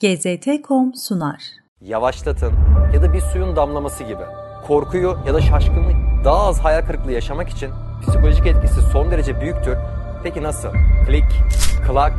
[0.00, 1.42] GZT.com sunar.
[1.80, 2.52] Yavaşlatın
[2.94, 4.22] ya da bir suyun damlaması gibi.
[4.66, 7.70] Korkuyu ya da şaşkınlığı daha az hayal kırıklığı yaşamak için
[8.02, 9.76] psikolojik etkisi son derece büyüktür.
[10.22, 10.68] Peki nasıl?
[11.06, 11.24] Klik,
[11.86, 12.12] klak.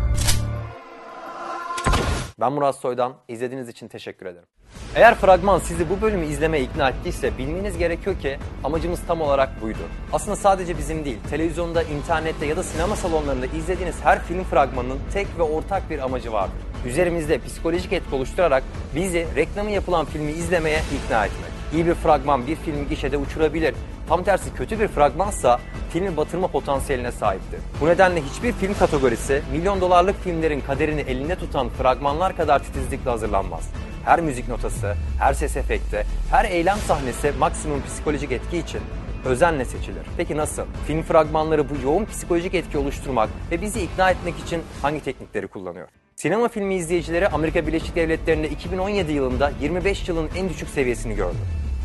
[2.39, 3.13] Ben Murat Soydan.
[3.28, 4.48] İzlediğiniz için teşekkür ederim.
[4.95, 9.77] Eğer fragman sizi bu bölümü izlemeye ikna ettiyse bilmeniz gerekiyor ki amacımız tam olarak buydu.
[10.13, 15.27] Aslında sadece bizim değil, televizyonda, internette ya da sinema salonlarında izlediğiniz her film fragmanının tek
[15.38, 16.55] ve ortak bir amacı vardır.
[16.86, 18.63] Üzerimizde psikolojik etki oluşturarak
[18.95, 21.52] bizi reklamı yapılan filmi izlemeye ikna etmek.
[21.73, 23.76] İyi bir fragman bir filmi gişede uçurabilir.
[24.09, 25.59] Tam tersi kötü bir fragmansa
[25.90, 27.59] filmi batırma potansiyeline sahiptir.
[27.81, 33.70] Bu nedenle hiçbir film kategorisi milyon dolarlık filmlerin kaderini elinde tutan fragmanlar kadar titizlikle hazırlanmaz.
[34.05, 38.81] Her müzik notası, her ses efekti, her eylem sahnesi maksimum psikolojik etki için
[39.26, 40.03] özenle seçilir.
[40.17, 40.64] Peki nasıl?
[40.88, 45.88] Film fragmanları bu yoğun psikolojik etki oluşturmak ve bizi ikna etmek için hangi teknikleri kullanıyor?
[46.16, 51.38] Sinema filmi izleyicileri Amerika Birleşik Devletleri'nde 2017 yılında 25 yılın en düşük seviyesini gördü.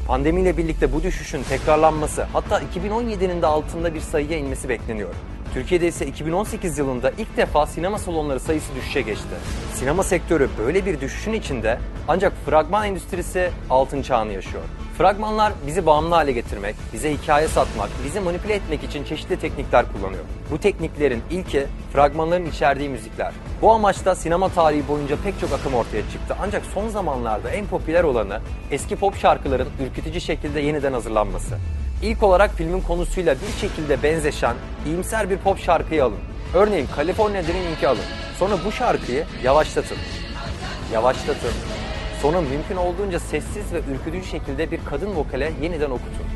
[0.07, 5.15] Pandemiyle birlikte bu düşüşün tekrarlanması hatta 2017'nin de altında bir sayıya inmesi bekleniyor.
[5.55, 9.35] Türkiye'de ise 2018 yılında ilk defa sinema salonları sayısı düşüşe geçti.
[9.75, 14.63] Sinema sektörü böyle bir düşüşün içinde ancak fragman endüstrisi altın çağını yaşıyor.
[14.99, 20.25] Fragmanlar bizi bağımlı hale getirmek, bize hikaye satmak, bizi manipüle etmek için çeşitli teknikler kullanıyor.
[20.51, 23.33] Bu tekniklerin ilki fragmanların içerdiği müzikler.
[23.63, 26.37] Bu amaçta sinema tarihi boyunca pek çok akım ortaya çıktı.
[26.43, 31.59] Ancak son zamanlarda en popüler olanı eski pop şarkıların ürkütücü şekilde yeniden hazırlanması.
[32.03, 34.55] İlk olarak filmin konusuyla bir şekilde benzeşen,
[34.87, 36.21] iyimser bir pop şarkıyı alın.
[36.55, 38.05] Örneğin California Dreaming'i alın.
[38.39, 39.99] Sonra bu şarkıyı yavaşlatın.
[40.93, 41.84] Yavaşlatın.
[42.25, 46.27] Sonra mümkün olduğunca sessiz ve ürkütücü şekilde bir kadın vokale yeniden okutun.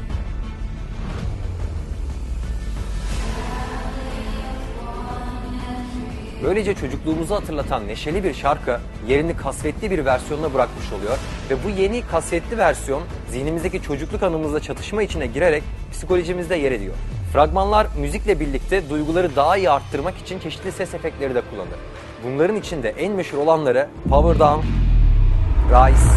[6.45, 11.19] Böylece çocukluğumuzu hatırlatan neşeli bir şarkı yerini kasvetli bir versiyonuna bırakmış oluyor
[11.51, 16.95] ve bu yeni kasvetli versiyon zihnimizdeki çocukluk anımızla çatışma içine girerek psikolojimizde yer ediyor.
[17.33, 21.79] Fragmanlar müzikle birlikte duyguları daha iyi arttırmak için çeşitli ses efektleri de kullanır.
[22.25, 24.67] Bunların içinde en meşhur olanları Power Down,
[25.69, 26.15] Rise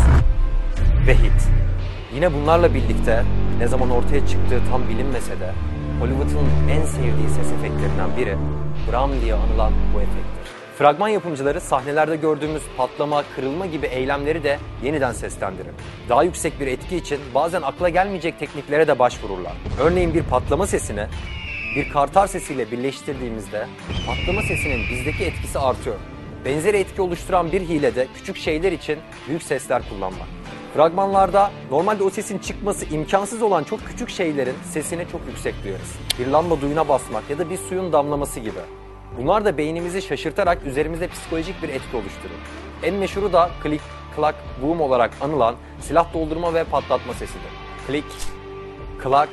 [1.08, 1.48] ve Hit.
[2.14, 3.24] Yine bunlarla birlikte
[3.60, 5.52] ne zaman ortaya çıktığı tam bilinmese de
[6.00, 8.38] Hollywood'un en sevdiği ses efektlerinden biri
[8.92, 10.52] Bram diye anılan bu efekttir.
[10.78, 15.72] Fragman yapımcıları sahnelerde gördüğümüz patlama, kırılma gibi eylemleri de yeniden seslendirir.
[16.10, 19.54] Daha yüksek bir etki için bazen akla gelmeyecek tekniklere de başvururlar.
[19.82, 21.08] Örneğin bir patlama sesini
[21.76, 23.68] bir kartar sesiyle birleştirdiğimizde
[24.08, 25.96] patlama sesinin bizdeki etkisi artıyor.
[26.46, 30.28] Benzer etki oluşturan bir hile de küçük şeyler için büyük sesler kullanmak.
[30.74, 35.96] Fragmanlarda normalde o sesin çıkması imkansız olan çok küçük şeylerin sesini çok yüksek duyarız.
[36.20, 38.60] Bir lamba duyuna basmak ya da bir suyun damlaması gibi.
[39.18, 42.36] Bunlar da beynimizi şaşırtarak üzerimizde psikolojik bir etki oluşturur.
[42.84, 43.82] En meşhuru da klik,
[44.16, 47.52] klak, boom olarak anılan silah doldurma ve patlatma sesidir.
[47.88, 48.06] Klik,
[49.04, 49.30] klak,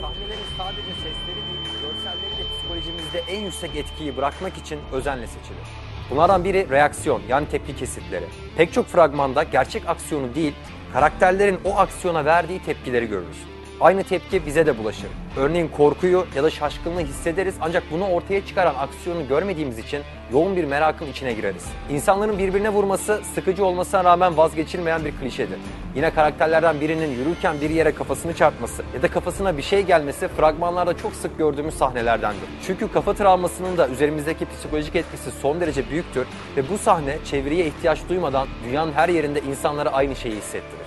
[0.00, 2.33] Sahnelerin sadece sesleri değil, görselleri
[2.64, 5.66] psikolojimizde en yüksek etkiyi bırakmak için özenle seçilir.
[6.10, 8.24] Bunlardan biri reaksiyon yani tepki kesitleri.
[8.56, 10.52] Pek çok fragmanda gerçek aksiyonu değil,
[10.92, 13.53] karakterlerin o aksiyona verdiği tepkileri görürüz.
[13.80, 15.08] Aynı tepki bize de bulaşır.
[15.36, 20.02] Örneğin korkuyu ya da şaşkınlığı hissederiz ancak bunu ortaya çıkaran aksiyonu görmediğimiz için
[20.32, 21.64] yoğun bir merakın içine gireriz.
[21.90, 25.58] İnsanların birbirine vurması sıkıcı olmasına rağmen vazgeçilmeyen bir klişedir.
[25.94, 30.96] Yine karakterlerden birinin yürürken bir yere kafasını çarpması ya da kafasına bir şey gelmesi fragmanlarda
[30.96, 32.48] çok sık gördüğümüz sahnelerdendir.
[32.66, 36.26] Çünkü kafa travmasının da üzerimizdeki psikolojik etkisi son derece büyüktür
[36.56, 40.84] ve bu sahne çevreye ihtiyaç duymadan dünyanın her yerinde insanlara aynı şeyi hissettirir.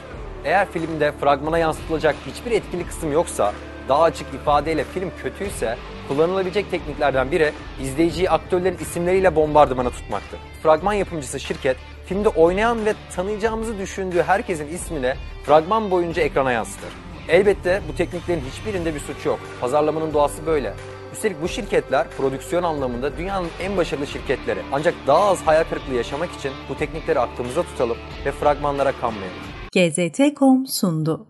[0.47, 3.53] Eğer filmde fragmana yansıtılacak hiçbir etkili kısım yoksa,
[3.89, 5.77] daha açık ifadeyle film kötüyse
[6.07, 10.39] kullanılabilecek tekniklerden biri izleyiciyi aktörlerin isimleriyle bombardımana tutmaktır.
[10.63, 15.13] Fragman yapımcısı şirket filmde oynayan ve tanıyacağımızı düşündüğü herkesin ismini
[15.45, 16.89] fragman boyunca ekrana yansıtır.
[17.29, 19.39] Elbette bu tekniklerin hiçbirinde bir suç yok.
[19.61, 20.73] Pazarlamanın doğası böyle.
[21.13, 24.59] Üstelik bu şirketler prodüksiyon anlamında dünyanın en başarılı şirketleri.
[24.71, 29.56] Ancak daha az hayal kırıklığı yaşamak için bu teknikleri aklımıza tutalım ve fragmanlara kanmayalım.
[29.73, 31.25] GZT.com sundu.